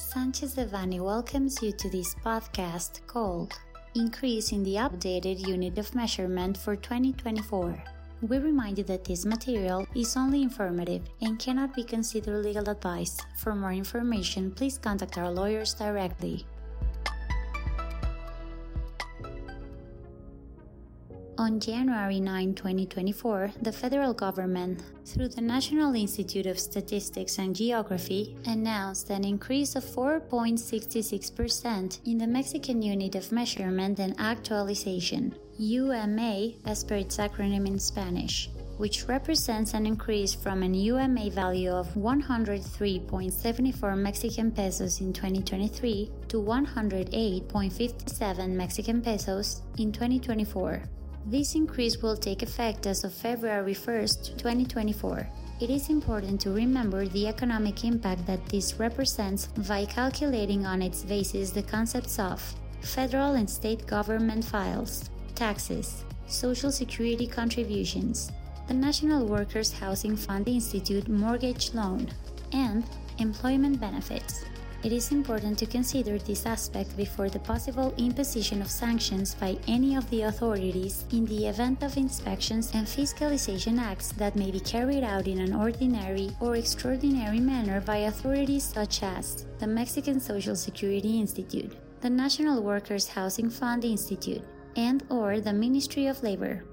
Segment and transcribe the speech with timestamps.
[0.00, 3.52] Sanchez Devanny welcomes you to this podcast called
[3.94, 7.84] Increase in the Updated Unit of Measurement for 2024.
[8.22, 13.18] We remind you that this material is only informative and cannot be considered legal advice.
[13.36, 16.46] For more information, please contact our lawyers directly.
[21.40, 28.36] On January 9, 2024, the federal government, through the National Institute of Statistics and Geography,
[28.44, 36.84] announced an increase of 4.66% in the Mexican Unit of Measurement and Actualization, UMA as
[36.84, 43.96] per its acronym in Spanish, which represents an increase from an UMA value of 103.74
[43.96, 50.82] Mexican pesos in 2023 to 108.57 Mexican pesos in 2024.
[51.26, 55.28] This increase will take effect as of February 1st, 2024.
[55.60, 61.04] It is important to remember the economic impact that this represents by calculating on its
[61.04, 62.40] basis the concepts of
[62.80, 68.32] federal and state government files, taxes, social security contributions,
[68.66, 72.08] the National Workers Housing Fund Institute mortgage loan,
[72.52, 72.82] and
[73.18, 74.44] employment benefits.
[74.82, 79.94] It is important to consider this aspect before the possible imposition of sanctions by any
[79.94, 85.04] of the authorities in the event of inspections and fiscalization acts that may be carried
[85.04, 91.20] out in an ordinary or extraordinary manner by authorities such as the Mexican Social Security
[91.20, 94.42] Institute, the National Workers Housing Fund Institute,
[94.76, 96.64] and or the Ministry of Labor.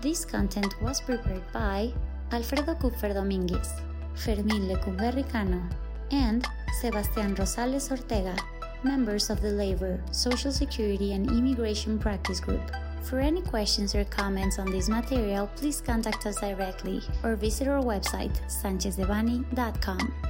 [0.00, 1.92] This content was prepared by
[2.32, 3.68] Alfredo Kupfer Domínguez,
[4.14, 5.62] Fermín Lecumberri Cano,
[6.10, 6.46] and
[6.80, 8.36] Sebastián Rosales Ortega,
[8.84, 12.70] members of the Labor, Social Security, and Immigration Practice Group.
[13.02, 17.82] For any questions or comments on this material, please contact us directly or visit our
[17.82, 20.29] website, sanchezdevanny.com.